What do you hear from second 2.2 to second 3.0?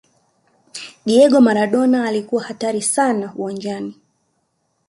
hatari